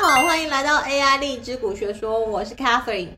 [0.00, 3.08] 好，欢迎来到 AI 荔枝股学说，我是 Catherine。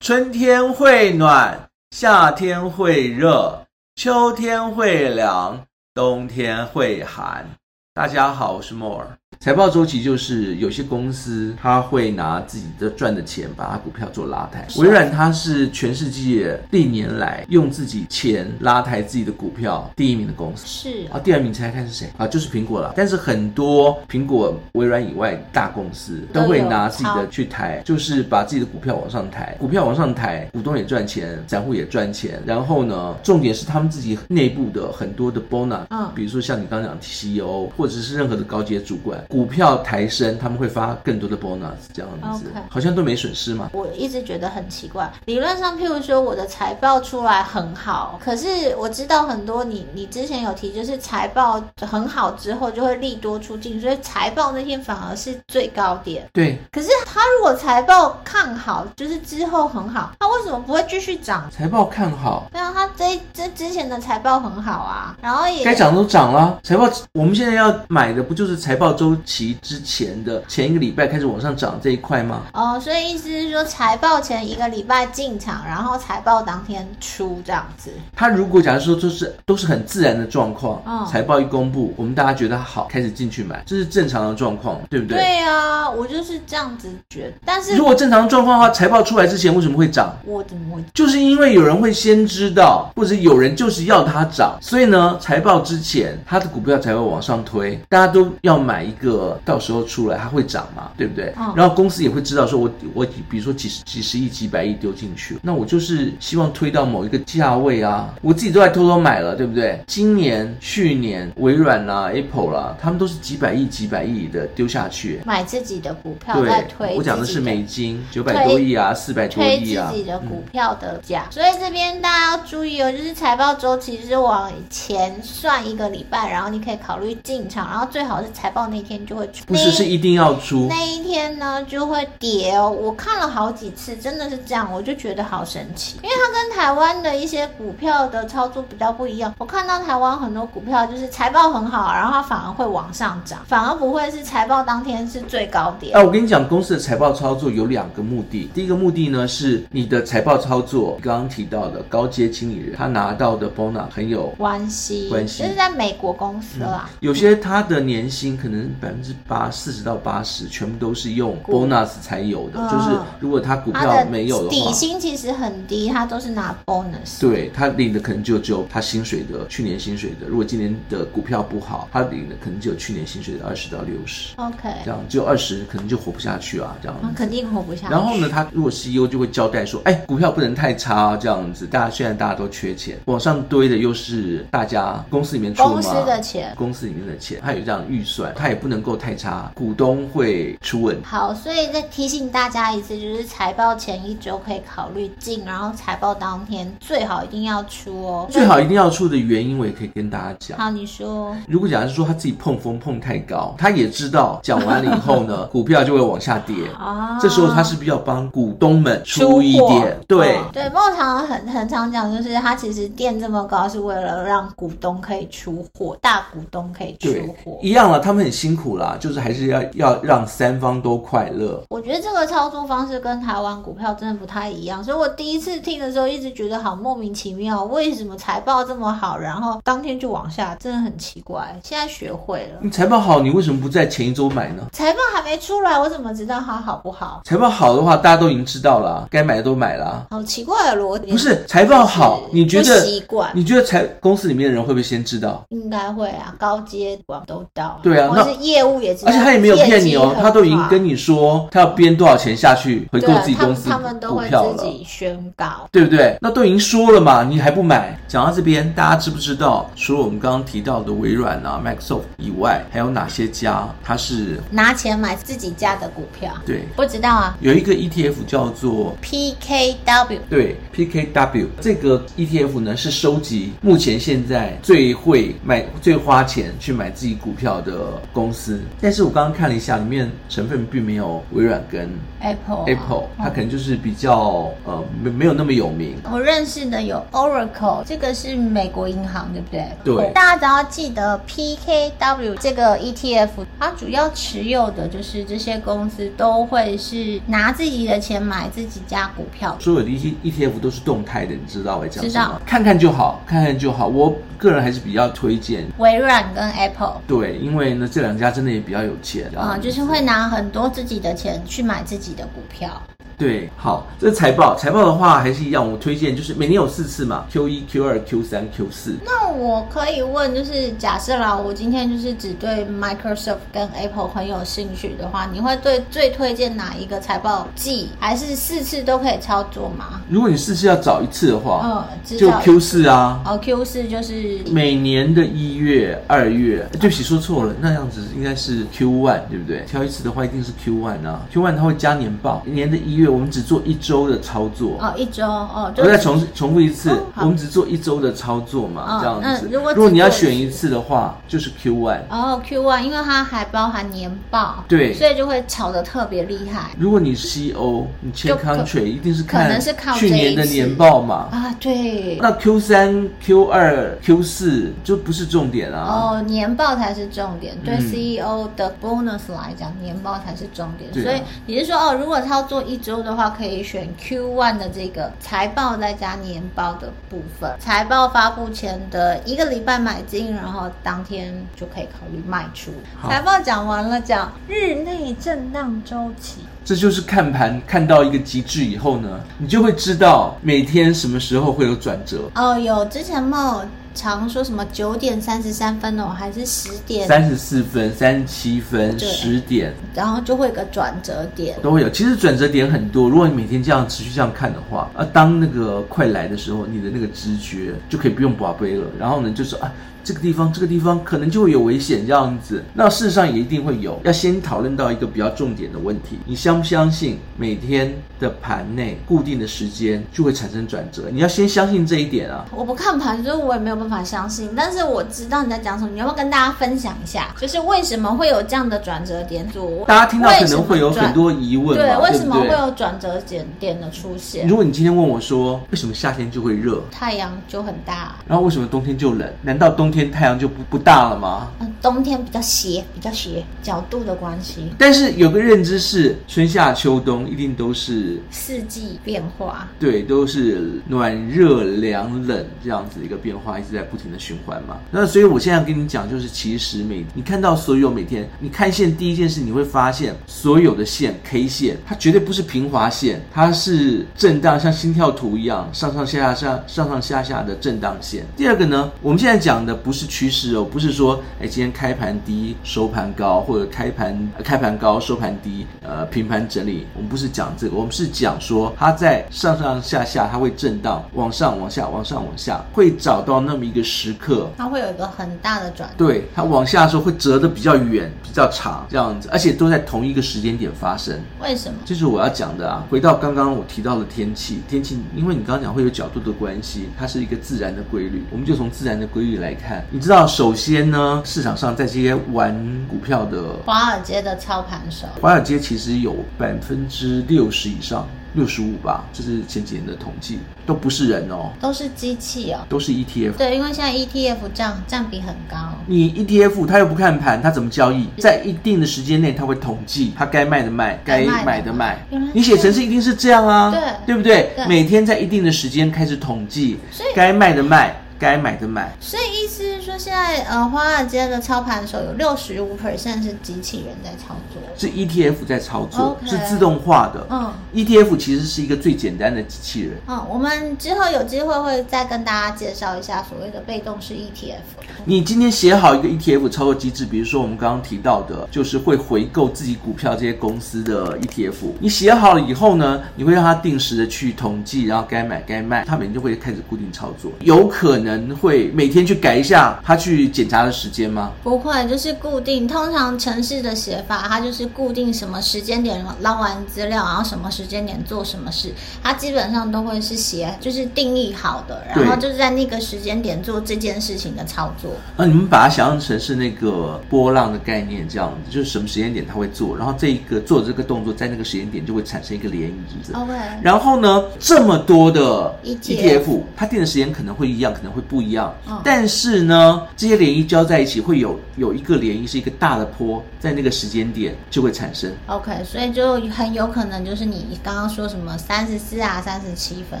[0.00, 7.48] 春天会暖，夏天会热，秋天会凉，冬天会寒。
[7.94, 9.06] 大家好，我是 More。
[9.38, 14.66] 财报周期就是有些公司它会拿自己的赚的钱把它股票做拉抬。
[14.76, 20.66] 微软它是全世界历年来用自己钱拉抬自己的股票第一名的公司。
[20.66, 22.26] 是啊，第二名猜猜看是谁啊？
[22.26, 22.92] 就是苹果了。
[22.96, 29.54] 但是很多苹果、微软以外大公司都会拿自己的去抬，就是把自己的股票往上抬。
[29.60, 32.42] 股票往上抬，股东也赚钱，散户也赚钱。
[32.44, 39.24] 然后呢，重点是他们自己内部的很多的 bonus，嗯，比如说像你刚刚讲的 CEO 或者是任何的高阶主管。
[39.28, 42.60] 股票抬升，他们会发更多的 bonus，这样子，Okay.
[42.68, 43.70] 好像都没损失嘛。
[43.72, 56.28] 我一直觉得很奇怪，理论上，譬如说我的财报出来很好，可是我知道很多你你之前有提，就是财报很好之后就会利多出尽，所以财报那天反而是最高点。
[56.32, 56.58] 对。
[56.72, 61.50] 可是他如果财报看好，就是之后很好，他为什么不会继续涨？
[61.50, 66.58] 财报看好，对啊，他这这之前的财报很好啊，然后也该涨都涨了。
[66.62, 72.42] 财报我们现在要买的不就是财报周期之前的前一个礼拜开始往上涨这一块吗？
[72.52, 77.90] 哦，所以意思是说财报前一个礼拜进场，然后财报当天出这样子。
[78.14, 85.16] 他如果假如说就是都是很自然的状况，哦，财报一公布，我们大家觉得好，开始进去买，这是正常的状况，对不对？
[85.16, 87.32] 对啊，我就是这样子觉得。
[87.44, 90.14] 但是如果正常状况的话，财报出来之前为什么会涨？
[90.24, 90.82] 我怎么会？
[90.94, 99.05] 就是因为有人会先知道，或者有人就是要它涨，所以呢，财报之前它的股票才会往上推，大家都要买一个。
[99.44, 101.32] 到时候出来它会涨嘛，对不对？
[101.36, 101.52] 嗯。
[101.56, 109.80] 然后公司也会知道说我，我我比如说几十几十亿几百亿丢进去，那我就是希望推到某一个价位啊，我自己都在偷偷买了，对不对？
[109.86, 116.94] 今年、去年，微软啦、啊、Apple 啦、啊，他们都是几百亿几百亿的丢下去，买自己的股票在推。
[116.96, 121.26] 我讲的是美金九百多亿啊，四百多亿啊，推自己的股票的价。
[121.28, 129.44] 嗯、所以这边大家要注意哦，就是财报周期是往前算一个礼拜，然后你可以考虑进场，然后最好是财报那天就会出。
[129.46, 132.70] 不是，是一定要出那一天呢，就会跌哦。
[132.70, 135.98] 我看了好几次，真的是这样，我就觉得好神奇。
[136.02, 139.34] 因为它跟台湾的一些股票的操作比较不一样。
[139.38, 145.96] 我看到台湾很多股票就是财报很好，然后它反而会往上涨，反而不会是财报当天是最高点。
[145.96, 148.50] 哎、啊，我跟你讲，公司的财报操作有两个目的。
[148.54, 155.42] 第一个目的呢，是你的财报操作，刚刚提到的高阶经理人他拿到的 bonus 很有关系，关系。
[155.42, 162.70] 就是在美国公司啦，嗯、有些他的年薪可能百分之八四十到八十，全部都是用 bonus 才有的。
[162.70, 167.20] 就是如果他股票没有的话，底薪其实很低，他都是拿 bonus。
[167.20, 170.28] 对，他领的可能就只有他薪水的去年薪水的。
[170.28, 174.34] 如果今年的股票不好，他领的可能只有去年薪水的二十到六十。
[174.36, 176.76] OK，这样只有二十，可能就活不下去啊。
[176.80, 177.92] 这样肯定活不下去。
[177.92, 181.66] 然后呢，他如果 CEO 就会交代说，哎，股票不能太差啊，这样子。
[181.66, 189.50] 大家现在大家都缺钱，往上堆的又是大家公司里面公司的钱，公司里面的钱，他有这样预算，他也不能够太差。
[189.54, 191.02] 股东会出问题。
[191.04, 198.26] 好，所以再提醒大家一次，就是财报前一周可以考虑进，然后财报当天最好一定要出哦。
[198.30, 200.58] 最好一定要出的原因，我也可以跟大家讲。
[200.58, 201.36] 好，你说。
[201.46, 206.54] 如果假设说他自己碰风碰太高，他也知道讲完了以后呢， 股票就会往下跌。
[206.78, 207.18] 啊。
[207.20, 209.96] 这时候他是比较帮股东们出一点？
[210.08, 210.38] 对。
[210.52, 217.10] 对，孟常很很常讲，就是他其实垫这么高，是为了让股东可以出货，大股东可以出
[217.44, 217.58] 货。
[217.62, 219.46] 一样了，他们很辛苦啦，就是还是。
[219.46, 221.62] 要要让三方都快乐。
[221.68, 231.54] 我觉得这个操作方式跟台湾股票真的不太一样，所以我第一次听的时候一直觉得好莫名其妙，为什么财报这么好，然后当天就往下，真的很奇怪。
[231.62, 232.58] 现在学会了。
[232.60, 234.64] 你财报好，你为什么不在前一周买呢？
[234.72, 237.20] 财报还没出来，我怎么知道它好不好？
[237.24, 240.06] 财报好的话，大家都已经知道了，该买的都买了。
[240.10, 241.12] 好奇怪的逻辑。
[241.12, 243.30] 不是财报好，你觉得习惯？
[243.34, 245.44] 你觉得财公司里面的人会不会先知道？
[245.50, 247.78] 应该会啊，高阶广都到。
[247.82, 250.14] 对啊，那是业务也知道，而且他也没有骗你哦。
[250.20, 253.82] 他都已经跟你说，他要编多少钱下去回购自己公司股票了。
[253.82, 256.16] 他们都会自己宣告，对不对？
[256.20, 257.98] 那都已经说了嘛，你还不买？
[258.06, 266.32] 讲到这边，大家知不知道，除了我们刚刚提到的微软啊、Microsoft 以外，还有哪些家他是拿钱买自己家的股票？
[266.46, 267.36] 对，不知道啊。
[267.40, 278.35] 有一个 ETF 叫做 PKW，对，PKW 这个 ETF 呢是收集目前现在最会买、最花钱去买自己股票的公司。
[278.36, 281.90] 司，但是我刚刚看了一下，里面成分并没有微软跟
[282.20, 285.96] Apple Apple，它可能就是比较呃没没有那么有名。
[286.10, 289.66] 我认识的有 Oracle，这个是美国银行，对不对？
[289.82, 290.12] 对。
[290.12, 293.28] 大家只要记得 PKW 这个 ETF，
[293.58, 299.56] 它主要持有的就是这些公司都会是拿自己的钱买自己家股票。
[299.60, 302.08] 所有的 E ETF 都是动态的，你知道我讲什么？
[302.08, 302.40] 知道。
[302.44, 303.86] 看看就好，看看就好。
[303.86, 307.00] 我个人还是比较推荐微软跟 Apple。
[307.06, 312.82] 对，因为呢这两家真的也比较有钱啊、嗯，就是会拿很多自己的钱去买自己的股票。
[313.18, 314.54] 对，好，这是财报。
[314.56, 318.94] 财报的话还是一样，我推荐就是每年有四次嘛，Q 一、Q 二、Q 三、Q 四。
[319.06, 327.88] 那我可以问，就是假设啦，我今天就是只对 Microsoft 跟 Apple 很有兴趣的话，你会对最推荐哪一个财报季？
[327.98, 330.02] 还是四次都可以操作吗？
[330.10, 333.22] 如果你四次要找一次的话，嗯，就 Q 四啊。
[333.24, 336.68] 哦，Q 四就是每年的一月、二月。
[336.72, 339.64] 对不起，说错了，那样子应该是 Q one，对不对？
[339.66, 341.22] 挑一次的话，一定是 Q one 啊。
[341.32, 343.05] Q one 它会加年报，年的一月。
[343.08, 349.48] 我们只做一周的操作哦，一周哦，我再重重复一次，哦、我们只做一周的操作嘛，哦、这样子。
[349.50, 356.70] 如果，如果你要选一次的话，就是 Q one 哦，Q one，因为它还包含年报，对，所以就会炒得特别厉害。
[356.78, 362.18] 如果你是 CO，你签 contract 一定是看可能是靠去年的年报嘛啊，对。
[362.20, 365.86] 那 Q 三、Q 二、Q 四就不是重点啊。
[365.86, 370.92] 哦，年报才是重点，对 CEO 的 bonus 来讲，嗯、年报才是重点。
[371.04, 377.50] 所以你是说哦，如果操作一周的话，可以选 Q one 的这个财报再加年报的部分。
[377.58, 382.72] 财报发布前的一个礼拜买进，然后当天就可以考虑卖出。
[383.08, 386.40] 财报讲完了，讲日内震荡周期。
[386.64, 392.28] 这就是看盘看到一个极致以后呢，你就会知道每天什么时候会有转折。
[392.34, 393.62] 哦，有之前嘛。
[393.96, 401.88] 常说什么九点三十三分哦，还是十点三十四分、三十七分、十点，然后就会有个转折点，都会有。
[401.88, 408.86] 其实转折点很多，如果你每天这样持续这样看的话，啊，当那个快来的时候，你的那个直觉就可以不用拔杯了。
[408.98, 409.72] 然后呢，就是啊。
[410.06, 412.62] 这个地方，这个地方可能就会有危险这样子。
[412.74, 414.00] 那事实上也一定会有。
[414.04, 421.10] 要先讨论到一个比较重点的问题：你相不相信每天的盘内固定的时间就会产生转折？
[421.10, 422.46] 你要先相信这一点啊！
[422.54, 424.50] 我不看盘，所以我也没有办法相信。
[424.56, 427.34] 但是我知道你在讲什么，你要不要跟大家分享一下？
[427.40, 429.46] 就是为什么会有这样的转折点？
[429.86, 434.46] 大家听到可能会有很多疑问，对，为什么会有转折点点的出现？
[434.46, 439.28] 如果你今天问我说，为什么夏天就会热，太阳就很大，然后为什么冬天就冷？
[439.42, 439.96] 难道冬天？
[439.96, 441.48] 天太阳就不不大了吗？
[441.58, 444.70] 嗯，冬天比较斜，比较斜，角度的关系。
[444.76, 454.78] 但是有个认知是，春夏秋冬一定都是四季变化，对，都是暖热凉冷这样子一个变化，一直在不停的循环嘛。
[454.90, 468.26] 那所以我现在跟你讲，就是其实每你看到所有每天你看线，第一件事你会发现，所有的线 K 线，它绝对不是平滑线，它是震荡，像心跳图一样，上上下下上上上下下的震荡线。
[468.36, 469.76] 第二个呢，我们现在讲的。
[469.76, 476.86] 不是趋势哦，不是说，哎，今天开盘低收盘高，或者开盘开盘高收盘低，呃，平盘整理。
[476.94, 485.88] 我们不是讲这个，我们是讲说它在上上下下，它会震荡，往上往下，往上往下，会找到那么一个时刻，它会有一个很大的转。
[485.96, 491.18] 对，它往下的时候会折得比较远，比较长，这样子，而且都在同一个时间点发生。
[491.40, 491.78] 为什么？
[491.84, 492.84] 这是我要讲的啊。
[492.90, 499.84] 回到刚刚我提到的天气，天气，因为你刚刚讲会有角度的关系，它是一个自然的规律，我们就从自然的规律来看。
[499.90, 502.54] 你知道，首先呢，市场上在这些玩
[502.88, 513.32] 股票的华尔街的操盘手，华尔街其实有百分之六十以上，六十五吧，这是前几年的统计，都不是人哦，都是机器哦，都是 ETF。
[513.32, 515.56] 对，因为现在 ETF 占占比很高。
[515.86, 518.06] 你 ETF 它又不看盘，它怎么交易？
[518.18, 522.06] 在一定的时间内，它会统计它该卖的卖，该买的卖。
[522.34, 524.52] 你写程式一定是这样啊，对，对不对？
[524.54, 526.78] 对，每天在一定的时间开始统计，
[527.14, 527.96] 该卖的卖。
[528.18, 536.30] 该买的买，所以意思是说，现在呃，华尔街的操盘手有六十五 percent 是机器人在操作，是 ETF 在操作，Okay.
[536.30, 537.26] 是自动化的。
[537.30, 539.98] 嗯，ETF 其实是一个最简单的机器人。
[540.06, 544.56] 嗯，我们之后有机会会再跟大家介绍一下所谓的被动式 ETF。
[545.04, 551.54] 你今天写好一个 ETF 操作机制，比如说我们刚刚提到的，就是会回购自己股票这些公司的 ETF。
[551.78, 558.05] 你写好了以后呢，你会让它定时的去统计，然后该买该卖，它每天就会开始固定操作，有可能。
[558.06, 561.32] 能会每天去改一下他去检查的时间吗？
[561.42, 562.66] 不会，就是固定。
[562.66, 568.72] 通常城市的写法，它就是固定什么时间点捞完资料，然后什么时间点做什么事，
[569.02, 574.92] 它基本上都会是写，就是定义好的，然后就是在那个时间点做这件事情的操作。
[575.16, 582.70] 那你们把它想象成是那个波浪的概念，这样子，就是什么时间点他会做，然后这一个做这个动作，在那个时间点就会产生一个涟
[583.12, 583.14] 漪。
[583.14, 583.32] OK。
[583.62, 588.54] 然后呢，这么多的 ETF，它定的时间可能会一样，可能会不一样。
[588.68, 588.80] 嗯。
[588.84, 595.10] 但是呢，这些涟漪交在一起，会有有一个涟漪是一个大的坡，在那个时间点就会产生。
[595.26, 600.00] OK，所以就很有可能就是你刚刚说什么三十四啊、三十七分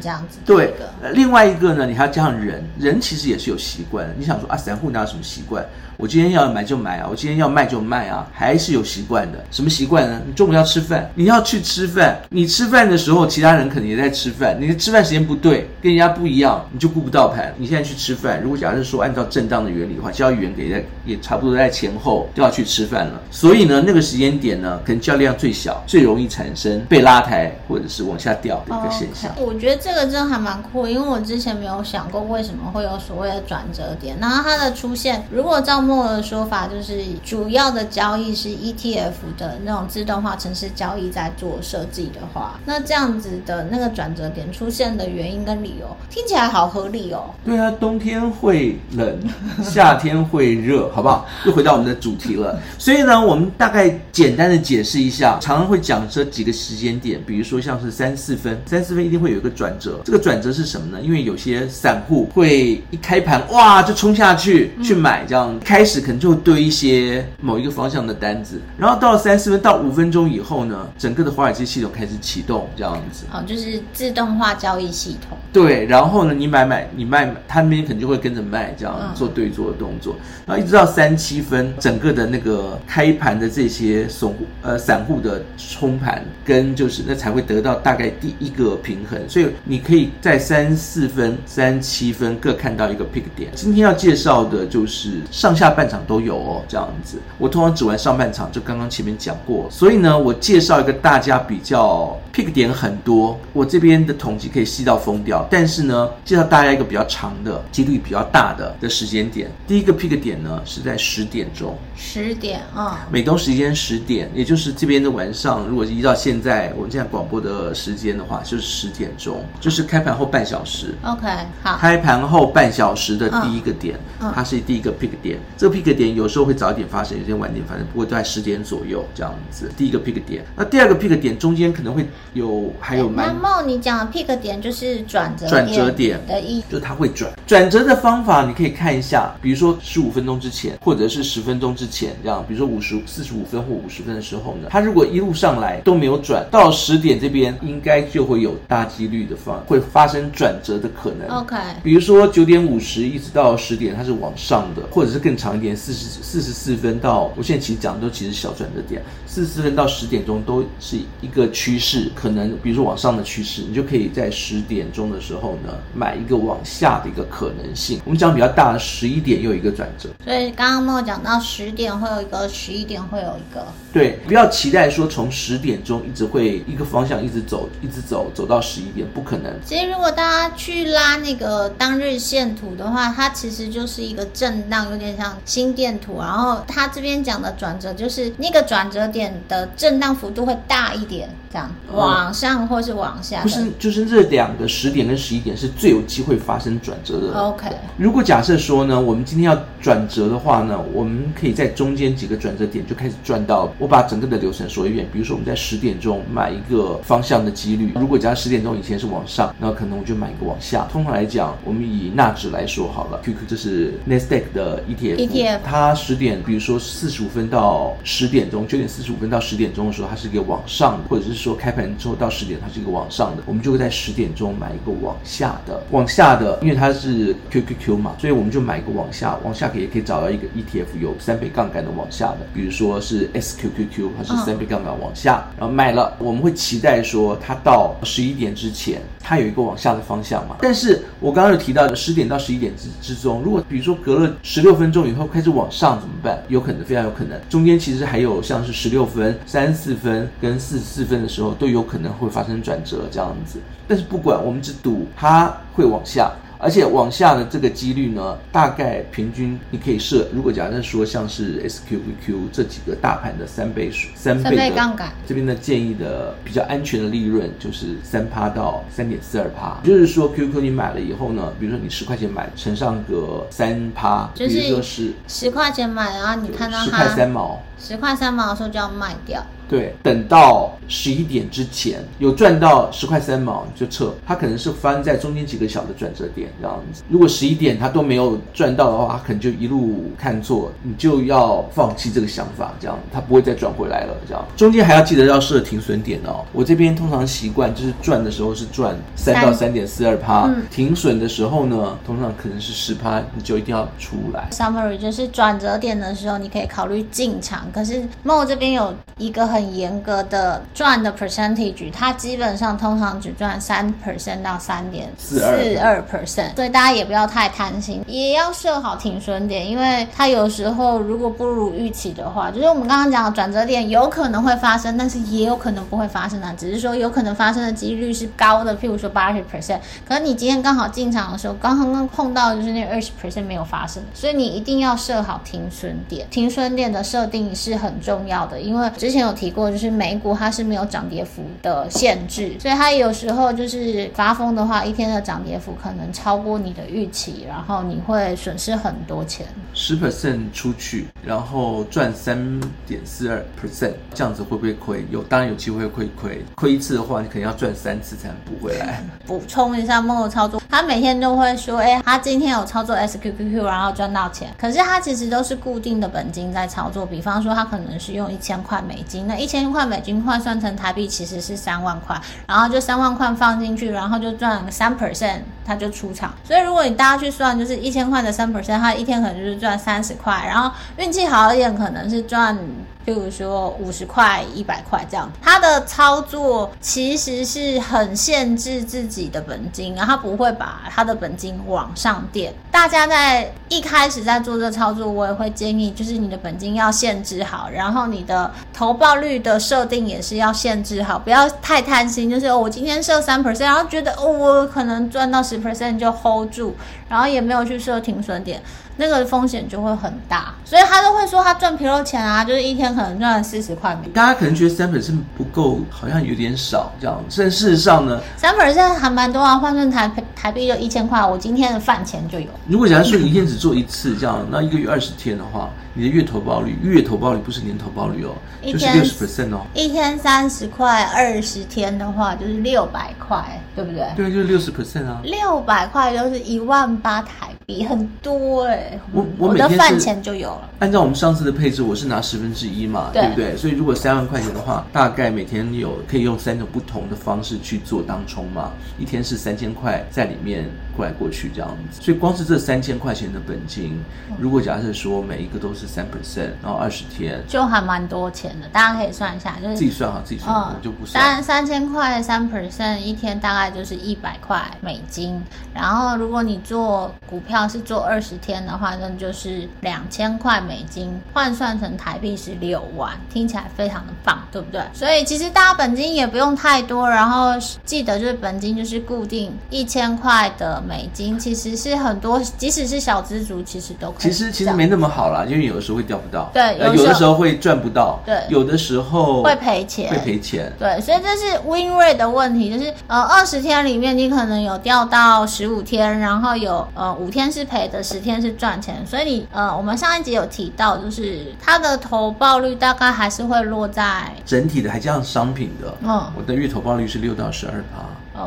[0.00, 0.38] 这样子。
[0.44, 0.74] 对。
[1.12, 4.14] 另外一个呢，你还要加上人，人其实也是有习惯的。
[4.18, 5.64] 你想说啊，散户哪有什么习惯？
[5.98, 9.44] 我今天要买就买啊，我今天要卖就卖啊，还是有习惯的。
[9.50, 10.20] 什么习惯呢？
[10.26, 12.20] 你中午要吃饭，你要去吃饭。
[12.28, 14.56] 你吃饭的时候，其他人可能也在吃饭。
[14.60, 17.54] 你的吃饭时间不对，跟人家不一样，你就顾不到盘。
[17.56, 23.20] 你现在去吃饭，如果假设说按照正当的原理的话，交易员给在也差不多在前后都要去吃饭了。
[23.30, 29.32] 所以呢，那个时间点呢，可能交易量最小，最容易产生被拉抬或者是往下掉的一个现象。
[29.36, 29.46] Oh, okay.
[29.46, 36.66] 我觉得这个真的还蛮酷，因为我之前没有想过为什么会有所谓的转折点，然后它的出现，如果照默的说法。
[36.66, 47.30] 就是主要的交易是 ETF 的那种自动化程式交易在做设计的话，那这样子的那个转折点出现的原因跟理由听起来好合理哦。
[47.44, 49.16] 对啊，冬天会冷，
[49.62, 51.24] 夏天会热，好不好？
[51.46, 52.58] 又回到我们的主题了。
[52.78, 60.00] 所以呢，我们大概简单的解释一下，常常会讲这几个时间点，比如说像是三四分，三四分一定会有一个转折。
[60.04, 61.00] 这个转折是什么呢？
[61.00, 66.66] 因为有些散户会一开盘哇就冲下去去买，这样开始可能就堆。
[66.66, 73.24] 一些某一个方向的单子，然后到了三四分到五分钟以后呢，整个的华尔街系统开始启动，这样子。
[73.30, 75.38] 好，就是自动化交易系统。
[75.52, 80.16] 对，然后呢，你买买，你卖，他那边可能就会跟着卖，这样做对做的动作。
[80.44, 89.20] 然后一直到三七分，整个的那个开盘的这些散户呃散户的冲盘跟就是那才会得到大概第一个平衡。
[89.28, 93.52] 所以你可以在三四分、三七分各看到一个 pick 点。
[93.54, 96.36] 今天要介绍的就是上下半场都有。
[96.36, 121.26] 哦，这样子，我通常只玩上半场，就刚刚前面讲过，所以呢，我介绍一个大家比较 pick 点很多，我这边的统计可以细到疯掉，但是呢，介绍大家一个比较长的几率比较大的的时间点，第一个 pick 点呢是在十点钟，十点啊，美东时间十点，也就是这边的晚上，如果依照现在我们现在广播的时间的话，就是十点钟，就是开盘后半小时，OK，
[121.62, 126.46] 好，开盘后半小时的第一个点，嗯嗯、它是第一个 pick 点，这个 pick 点有时候。
[126.46, 129.68] 会早一点发生，有些晚点发生，不过都在十点左右这样子。
[129.76, 133.26] 第一个 pick 点，那第二个 pick 点中间可能会有还有蛮。
[133.26, 137.32] 那么你讲的 pick 点就是转折转折点的意思，就它会转。
[137.48, 142.44] 转折的方法你可以看一下，比如说十五分钟之前，或者是十分钟之前这样。
[142.46, 151.28] 比如说五十四十五分或五十分的时候呢，它如果一路上来都没有转，到十点这边应该就会有大几率的方会发生转折的可能。
[151.40, 156.06] OK，比如说九点五十一直到十点，它是往上的，或者是更长一点，四十。
[156.26, 168.00] 四十四分到，我现在其实讲的都其实小转折点，四十四分到十点钟都是一个趋势，可能比如说往上的趋势，你就可以在十点钟的时候呢买一个往下的一个可能性。
[168.04, 173.66] 我们讲比较大的十一点又有一个转折，所以刚刚没有讲到十点会有一个，十一点会有一个。
[173.92, 179.52] 对，不要期待说从十点钟一直会一个方向一直走，一直走走到十一点，不可能。
[179.64, 186.18] 其实如果大家去拉那个当日线图的话，它其实就是一个震荡，有点像心电图。
[186.18, 193.42] 然后他这边讲的转折，就是那个转折点的震荡幅度会大一点，这样往上或是往下。
[193.42, 197.38] 不是，就是这两个十点跟十一点是最有机会发生转折的。
[197.38, 203.72] OK，如果假设说呢，我们今天要转折的话呢，我们可以在中间几个转折点就开始转到。
[203.78, 210.86] 我把整个的流程说一遍，比如说我们在十点钟买一个方向的几率，如果假设十点钟以前是往上，那可能我就买一个往下。
[210.90, 214.82] 通常来讲，我们以纳指来说好了，QQ 这是 Nasdaq 的
[215.16, 215.94] ETF，ETF 它。
[215.94, 240.56] 十点，比如说四十五分到十点钟，九点四十五分到十点钟的时候，它是一个往上的，或者是说开盘之后到十点，它是一个往上的，我们就会在十点钟买一个往下的，往下的，因为它是 QQQ 嘛，所以我们就买一个往下，往下可以也可以找到一个 ETF 有三倍杠杆的往下的，比如说是 SQQQ，它是三倍杠杆往下，然后买了，我们会期待说它到十一点之前，它有一个往下的方向嘛。
[240.60, 246.00] 但是我刚刚有提到的十点到十一点之之中，如果比如说隔了十六分钟以后开始往上。
[246.00, 246.42] 怎么办？
[246.48, 253.60] 有可能，非常有可能，中间其实还有像是十六分、三四分跟四四分的时候，都有可能会发生转折这样子。
[253.88, 256.32] 但是不管，我们只赌它会往下。
[256.58, 279.44] 而且往下的这个几率呢，大概平均你可以设，如果假设说像是 SQQQ 这几个大盘的三倍数，三倍杠杆，这边的建议的比较安全的利润就是三趴到三点四二趴，就是说 QQ 你买了以后呢，比如说你十块钱买，乘上个三趴，就是比如说是十块钱买，然后你看到它十块三毛，十块三毛的时候就要卖掉。
[279.68, 287.02] 对，等到十一点之前有赚到十块三毛你就撤，它可能是翻在中间几个小的转折点这样子。
[287.08, 294.14] 如果十一点他都没有赚到的话，他可能就一路看错，你就要放弃这个想法，这样他不会再转回来了。
[294.28, 296.44] 这样中间还要记得要设停损点哦。
[296.52, 304.48] 我这边通常习惯就是赚的时候是赚三到三点四二趴，停损的时候呢，通常可能是十趴，你就一定要出来。
[304.52, 309.56] Summary 就是转折点的时候你可以考虑进场，可是 Mo 这边有一个很。
[309.56, 329.78] 很严格的赚的 percentage，它基本上通常只赚三 percent 到三点四二 percent，所以大家也不要太贪心，也要设好停损点，因为它有时候如果不如预期的话，就是我们刚刚讲的转折点有可能会发生，但是也有可能不会发生的，只是说有可能发生的几率是高的，譬如说八十 percent，
[330.08, 339.36] 可能你今天刚好进场的时候，刚刚刚碰到就是那二十 percent 没有发生，所以你一定要设好停损点，停损点的设定是很重要的，因为之前有。
[339.36, 349.46] 提过就是美股它是没有涨跌幅的限制，所以它有时候就是发疯的话，一天的涨跌幅可能超超过你的预期，然后你会损失很多钱。
[349.78, 352.38] 十 percent 出去，然后赚三
[352.86, 355.06] 点四二 percent，这样子会不会亏？
[355.10, 356.42] 有，当然有机会会亏。
[356.54, 359.04] 亏一次的话，你可能要赚三次才能补回来。
[359.26, 364.48] 补充一下 Mo 操作，他每天都会说，哎，他今天有操作 SQQQ，然后赚到钱。
[364.58, 376.34] 可是他其实都是固定的本金在操作，比方说他可能是用一千块美金，那一千块美金换算成台币其实是三万块，然后就三万块放进去，然后就赚三 percent，他就出场。
[376.44, 382.56] 所以如果你大家去算，就是一千块的三 percent，他一天可能就是赚赚三十块，然后运气好一点，可能是赚。
[383.04, 392.52] 譬如说五十块、一百块这样，他的操作其实是很限制自己的本金，然后他不会把他的本金往上垫。
[392.68, 402.28] 大家在一开始在做这操作，我也会建议，就是你的本金要限制好，然后你的投报率的设定也是要限制好，不要太贪心。
[402.28, 406.74] 就是我今天设三 percent，然后觉得哦，我可能赚到十 percent 就 hold 住，
[407.08, 408.60] 然后也没有去设停损点。
[408.96, 414.12] 那个风险就会很大，所以他都会说他赚皮肉钱啊，就是一天可能赚四十块美金。
[414.12, 422.48] 大家可能觉得三 percent 不够，好像有点少这样，但事实上呢，三 percent 还蛮多啊，换算台台币就一千块，我今天的饭钱就有。
[422.66, 425.68] 如果假如说你一天只做一次这样，那一个月二十天的话。
[425.98, 429.62] 你的月投报率，月投报率不是年投报率哦，一天就是六十 percent 哦。
[429.72, 434.06] 一天三十块，二十天的话就是六百块，对不对？
[434.14, 435.22] 对，就是六十 percent 啊。
[435.24, 439.00] 六百块就是一万八台币，很多哎、欸。
[439.12, 440.70] 我我，我的饭钱就有了。
[440.78, 443.56] 按照我们上次的配置，我是拿十分之一嘛，对，对不对？
[443.56, 448.70] 所以如果三万块钱的话，大概每天有可以用三种不同的方式去做当冲嘛。
[448.98, 450.64] 一天是三千块在里面
[450.96, 453.98] 过来过去这样子，所以光是这三千块钱的本金，
[454.38, 455.86] 如果假设说每一个都是。
[455.86, 461.24] 三 percent，然后二十天就还蛮多钱的，大家可以算一下，就是自己算好自己算，嗯、我就不算。
[461.24, 465.40] 三三千块三 percent 一天大概就是一百块美金，
[465.72, 474.82] 然后如果你做股票是做二十天的话，那就是两千块美金，换算成台币是六万，听起来非常的棒，对不对？
[474.92, 477.52] 所以其实大家本金也不用太多，然后
[477.84, 484.22] 记得就是本金就是固定一千块的美金，其实是很多，即使是小资族其实都可以。
[484.22, 485.76] 其实其实没那么好啦，因为有。
[485.76, 508.04] 的时候会钓不到，对，有的时候会赚不到，对，有的时候会赔钱，会赔钱，对，所以这是 win rate 的问题，就是呃二十天里面你可能有钓到十五天，然后有呃五天是赔的，十天是赚钱，所以你呃我们上一集有提到，就是它的投报率大概还是会落在整体的，还加上商品的，嗯，我的月投报率是六到十二趴。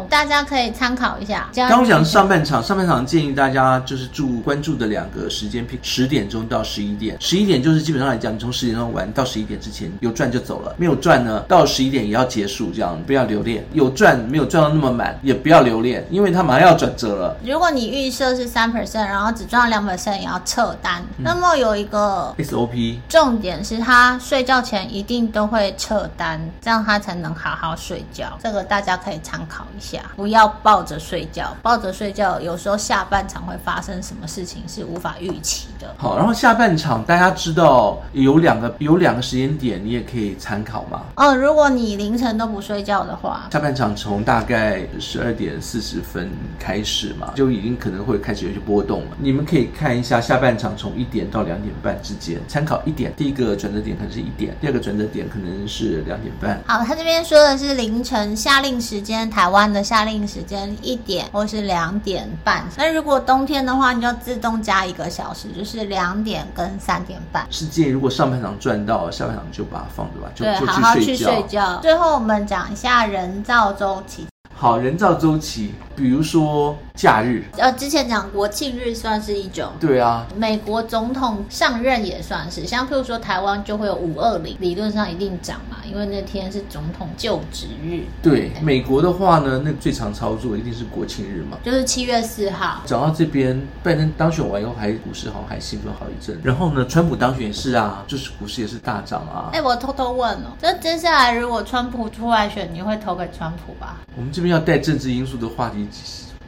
[0.10, 1.50] 大家可以参考一下。
[1.56, 7.18] 刚刚讲上半场，上半场建议大家就是注关注的两个时间，十点钟到十一点。
[7.20, 13.66] 十一点就是基本上来讲，你从十点钟玩到十一点之前有赚就走了，没有赚呢，到十一点也要结束，这样不要留恋。
[13.74, 17.36] 有赚没有赚到那么满，也不要留恋，因为它马上要转折了。
[17.44, 21.02] 如果你预设是三 percent，然后只赚两 percent，也要撤单。
[21.18, 28.38] 嗯、那么有一个 SOP，重点是他睡觉前一定都会撤单，这样他才能好好睡觉。
[28.44, 29.79] 这个大家可以参考一下。
[29.80, 31.56] 一下，不要抱着睡觉。
[31.62, 35.96] 抱着睡觉，有时候下半场会发生什么事情是无法预期的。
[35.98, 41.04] 好，然后下半场大家知道有两个有两个时间点，你也可以参考嘛。
[41.16, 49.18] 嗯，如果你凌晨都不睡觉的话，下半场从大概十二点四十分开始嘛，就已经可能会开始有些波动了。
[49.18, 56.62] 你们可以看一下下半场从一点到两点半之间，参考一点，第一个转折点可能是一点，第二个转折点可能是两点半。
[56.68, 62.64] 好，他这边说的是凌晨下令时间，台湾的夏令时间一点或是两点半。
[62.78, 67.46] 那如果冬天的话，你就自动加一个小时，就是两点跟三点半。
[67.50, 71.16] 是建议如果上半场赚到，下半场就把它放着吧，就对，好好去。
[71.16, 71.80] 睡觉。
[71.82, 74.26] 最后我们讲一下人造周期。
[74.56, 88.04] 好，人造周期，比如说假日，呃，之前讲国庆日算是一种，对啊，美国总统上任也算是，像譬如说台湾就会有五二零，理论上一定涨嘛，因为那天是总统就职日。
[88.24, 92.82] 对，美国的话呢，那最常操作一定是国庆日嘛，就是七月四号。
[92.86, 99.50] 讲到这边，拜登当选完以后，还股市好像还兴奋好一阵，然后呢，川普当选也是啊，就是股市也是大涨啊。
[99.52, 103.98] 哎，我偷偷问哦，那接下来如果川普出来选，你会投给川普吧？
[104.16, 105.88] 我们这边要带政治因素的话题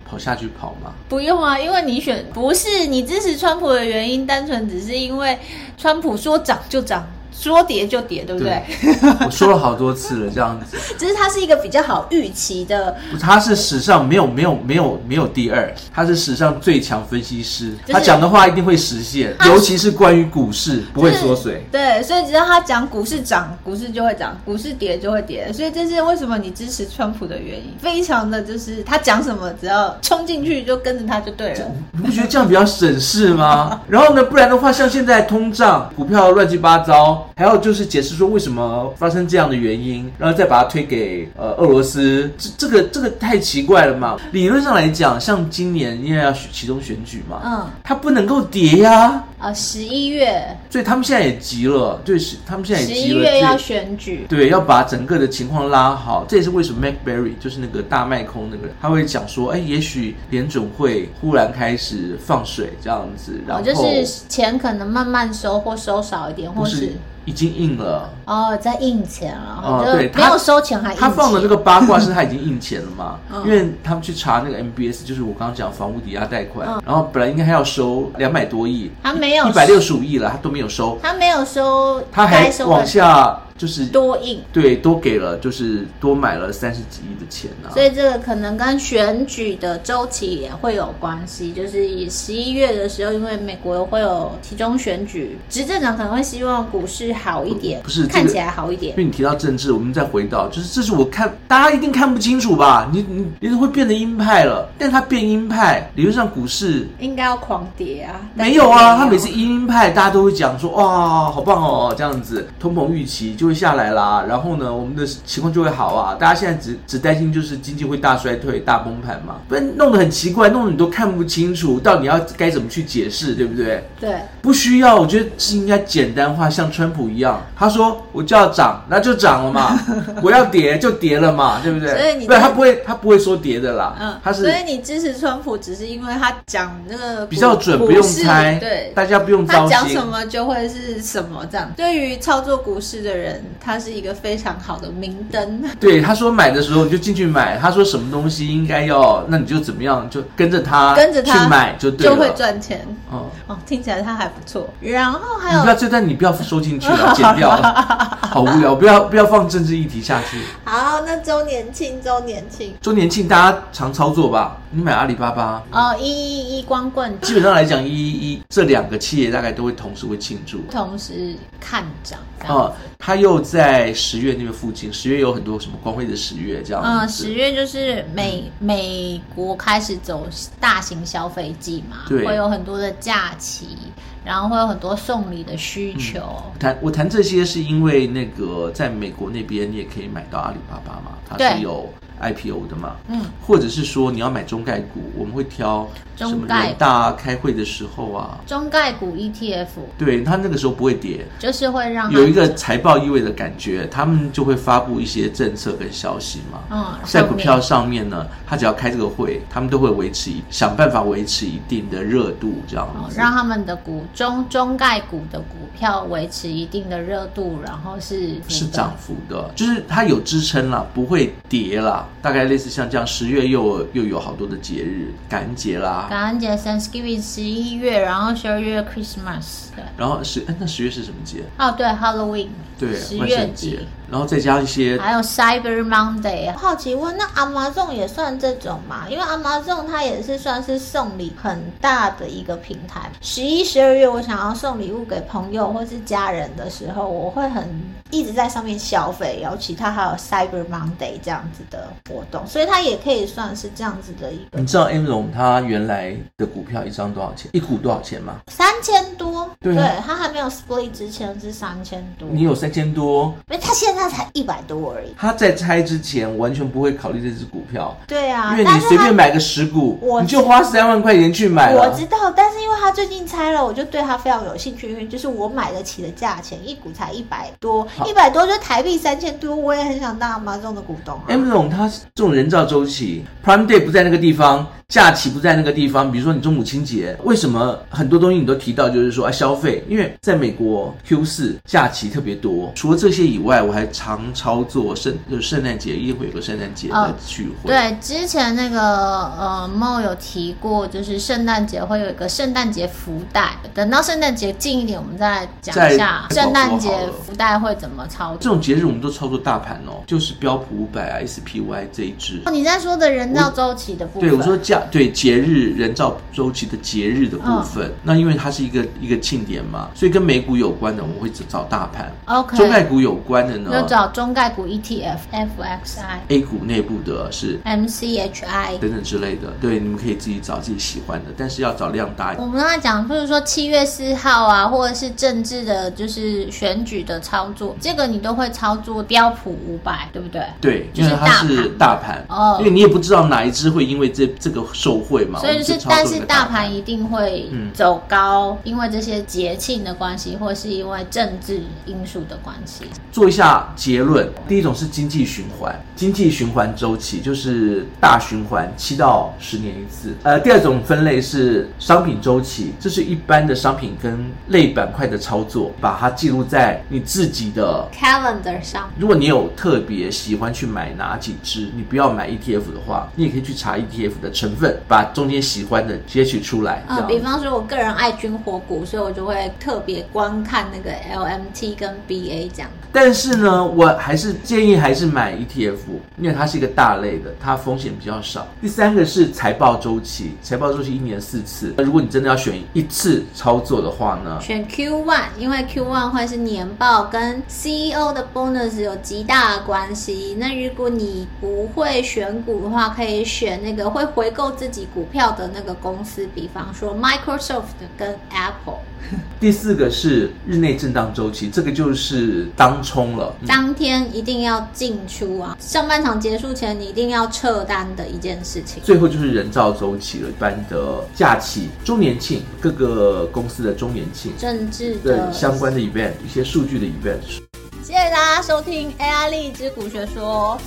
[0.05, 0.93] 跑下去跑吗？
[1.07, 5.37] 不用啊，因为你选不是你支持川普的原因，单纯只是因为
[5.77, 7.07] 川普说涨就涨。
[7.31, 8.61] 说跌就跌，对不对？
[8.81, 10.77] 对 我说了好多次了，这样子。
[10.97, 12.95] 只是它是一个比较好预期的。
[13.19, 21.65] 他是史上没有没有没有没有第二，他是史上最强分析师，就是、他讲的话一定会实现，尤其是关于股市不会缩水。
[21.71, 25.51] 对，所以只要他讲股市涨，股市就会涨；股市跌就会跌。
[25.53, 31.65] 所以这是为什么你支持川普的原因，非常的就是他讲什么，只要冲进去就跟着他就对了。
[31.93, 33.81] 你不觉得这样比较省事吗？
[33.87, 37.20] 然后呢，不然的话，像现在通胀、股票乱七八糟。
[37.35, 44.17] 还有就是解释说为什么发生这样的原因，然后再把它推给呃俄罗斯，这这个这个太奇怪了嘛。
[44.31, 49.23] 理论上来讲，像今年因为要其中选举嘛，嗯，它不能够叠呀。
[49.39, 56.23] 啊，十一月，所以他们现在也急了，对，是他们现在也急了，十一月要选举，对，要把整个的情况拉好。
[56.27, 66.91] 这也是为什么 MacBerry 就是那个大麦空那个人，他会讲说，哎，也许联准会忽然开始放水这样子，然后就是钱可能慢慢收或收少一点，或是。
[67.25, 70.95] 已经印了哦，在印钱了哦，对，没有收钱还。
[70.95, 73.17] 他放的那个八卦是他已经印钱了嘛？
[73.45, 83.39] 因为他们去查那个 MBS，就是我刚刚讲房屋抵押贷款，然后本来应该还要收两百多亿，他没有一百六十五亿了，他都没有收，他没有收，他还往下。
[83.57, 87.73] 就是多印，对，多给了，就是多买了三十几亿的钱呢、啊。
[87.73, 91.51] 所以这个可能跟选举的周期也会有关系。
[91.51, 98.91] 就是十一月的时候，因为美国会有其中选举，执政党可能会希望股市好一点，不是看起来好一点。
[98.93, 102.89] 因为你提到政治，我们再回到，就是这是我看大家一定看不清楚吧？
[102.91, 108.21] 你你你会变得鹰派了，但他变鹰派，理论上股市 应该要狂跌啊。
[108.33, 116.13] 没有啊，他每次鹰派，大家都会讲说哇，好棒哦，这样子，通膨预期就会下来啦，然后呢，我们的情况就会好啊。
[116.13, 123.83] 大家现在只只担心就是经济会大衰退、大崩盘嘛，不然弄得很奇怪，弄得你都看不清楚，到底要该怎么去解释，对不对？
[123.99, 129.75] 对，不需要，我觉得是应该简单化，像川普一样，他说我就要涨，那就涨了嘛；
[130.21, 131.97] 我要跌就跌了嘛，对不对？
[131.97, 133.97] 所以你不，他不会，他不会说跌的啦。
[133.99, 134.43] 嗯，他是。
[134.43, 139.47] 所以你支持川普，只是因为他讲那个比较准，不用猜，对，大家不用。
[139.47, 141.71] 他讲什么就会是什么，这样。
[141.75, 143.81] 对于操作股市的人，他。
[143.81, 145.63] 是一个非常好的明灯。
[145.81, 152.85] 对，他说买的时候你就进去买，他说什么东西应该要，那你就怎么样，就跟着他，跟着他去买就对了，就会赚钱。
[153.09, 154.69] 哦哦，听起来他还不错。
[154.79, 160.37] 然后还有，你不要这段你不要收进去了， 剪掉了，好无聊，不要不要放政治议题下去。
[160.63, 164.57] 好，那周年庆，周年庆，周年庆大家常操作吧？
[164.69, 172.19] 你买阿里巴巴哦，一一一光棍，基本上来讲，一一一这两个企业大概都会同时会庆祝，同时看涨。
[172.47, 176.83] 哦，他又在十月那个附近，十月有很多什么光辉的十月这样。
[176.83, 180.27] 嗯，十月就是美、嗯、美国开始走
[180.59, 183.77] 大型消费季嘛，对，会有很多的假期，
[184.25, 186.19] 然后会有很多送礼的需求。
[186.53, 191.87] 嗯、谈我谈这些是因为那个在美国那边你也可以买到阿里巴巴嘛，它是有。
[192.21, 222.07] IPO 的嘛，嗯，或者是说你要买中概股，我们会挑什么人大开会的时候啊，中概股 ETF，对，它那个时候不会跌，就是会让有一个财报意味的感觉，他们就会发布一些政策跟消息嘛，嗯，在股票上面呢，他只要开这个会，他们都会维持一想办法维持一定的热度，这样子，让他们的股中中概股的股票维持一定的热度，然后是是涨幅的，就是它有支撑了，不会跌了。
[222.21, 231.43] 大概类似像这样，十月又又有好多的节日，感恩节啦，感恩节 Thanksgiving 十一月，然后十二月 Christmas，对，然后十，那十月是什么节？
[231.57, 232.47] 哦，对，Halloween，
[232.87, 233.79] 对，十月节。
[234.09, 236.53] 然后再加一些，还有 Cyber Monday。
[236.57, 239.05] 好奇问，那 Amazon 也算这种吗？
[239.09, 243.09] 因为 Amazon 它也是算是送礼很大的一个平台。
[243.21, 247.65] 十一、十二月我想要送礼物给朋友或是家人的时候，我会很
[248.09, 249.39] 一直在上面消费。
[249.41, 254.59] 然后其他还有 Cyber Monday 这样子的活动，所以它也可以算是这样子的一个。
[254.59, 257.49] 你知道 Amazon 它原来的股票一张多少钱？
[257.53, 258.41] 一股多少钱吗？
[258.47, 259.49] 三千多。
[259.61, 262.27] 对，对，它还没有 Split 之前是三千多。
[262.29, 263.33] 你有三千多？
[263.49, 264.01] 因为他现在。
[264.01, 265.13] 那才一百多而已。
[265.15, 267.95] 他在拆之前完全不会考虑这只股票。
[268.07, 271.71] 对啊，因为你随便买个十股，你就花三万块钱去买。
[271.75, 274.89] 我知道，但是因为他最近拆了，我就对他非常有兴趣。
[274.89, 281.25] 因为就是我买得起的价钱，一股才一百多，一百多就台币三千多，我也很想当 Amazon 的股东啊。
[281.29, 284.65] Amazon 它这种人造周期，Prime Day 不在那个地方。
[284.87, 289.81] 假期不在那个地方，比如说你中母亲节，为什么很多东西你都提到，就是说啊消费？
[289.87, 292.60] 因为在美国 Q 四假期特别多。
[292.75, 297.71] 除了这些以外，我还常操作圣，就是圣诞节一定会有个圣诞节的聚会。
[297.71, 297.73] 哦。
[297.73, 303.57] 对，之前那个呃 Mo 有提过，就是圣诞节会有一个圣诞节福袋。
[303.73, 306.89] 等到圣诞节近一点，我们再讲一下圣诞节
[307.25, 308.37] 福袋会怎么操作。
[308.39, 312.41] 这种节日我们都操作大盘哦，就是标普五百啊 SPY 这一支。
[312.45, 314.29] 哦，你在说的人造周期的部分？
[314.29, 314.81] 对，我说假。
[314.91, 322.11] 对节日人造周期的节日的部分，哦、那因为它是一个一个庆典嘛，所以跟美股有关的，我们会找大盘。
[322.41, 326.19] OK，中概股有关的呢，就找中概股 ETF、FXI。
[326.29, 329.51] A 股内部的是 MCHI 等等之类的。
[329.61, 332.33] 对，你们可以自己找自己喜欢的，但是要找量大。
[332.37, 340.41] 我们刚才讲，譬如说七月四号啊，或者是政治的，就是选举的操作，这个你都会操作标普五百，对不对？
[340.59, 344.61] 对，就是它是大盘哦，因为你也不知道哪一只会因为这这个。
[344.73, 352.85] 受惠嘛，所以是，但是大盘一定会走高，嗯、因为这些节庆的关系，或是因为政治因素的关系。
[353.11, 360.15] 做一下结论，第一种是经济循环，经济循环周期就是大循环，七到十年一次。
[360.23, 368.89] 呃，第二种分类是商品周期，这是一般的商品跟类板块的操作，把它记录在你自己的 calendar 上。
[368.97, 374.79] 如果你有特别喜欢去买哪几只，你不要买 ETF 的话，你也可以去查 ETF 的成分。
[374.87, 376.83] 把中间喜欢的截取出来。
[376.87, 382.69] 嗯，比方说，我个人爱军火股，所以我就会特别观看那个 LMT 跟 BA 这样。
[382.93, 385.77] 但是呢，我还是建议还是买 ETF，
[386.17, 388.45] 因为它是一个大类的，它风险比较少。
[388.61, 391.73] 第三个是财报周期，财报周期一年四次。
[391.77, 400.35] 如果你真的要选一次操作的话呢，选 Q one，因为 Q one 会是年报跟 CEO 的 bonus 有极大的关系。
[400.37, 407.63] 那如果你不会选股的话，可以选那个会回购自己股票的那个公司，比方说 Microsoft
[407.97, 408.79] 跟 Apple。
[409.39, 418.81] 第四个是日内震荡周期，这个就是当冲了，当天一定要进出啊，上半场结束前你一定要撤单的一件事情。
[418.83, 427.41] 最后就是人造周期了，一般的假期、周年庆，各个公司的周年庆、政治的相关的 event，一些数据的 event。
[427.83, 430.57] 谢谢大家收听 AI 荔枝股学说，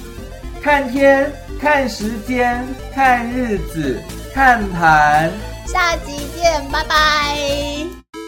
[0.61, 3.99] 看天，看时间，看日子，
[4.35, 5.31] 看盘。
[5.67, 8.24] 下集见，拜拜。